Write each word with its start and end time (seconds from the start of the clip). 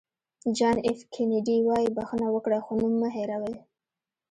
جان 0.57 0.77
اېف 0.87 0.99
کینېډي 1.13 1.57
وایي 1.67 1.89
بښنه 1.97 2.27
وکړئ 2.31 2.59
خو 2.65 2.71
نوم 2.81 2.93
مه 3.01 3.09
هېروئ. 3.15 3.55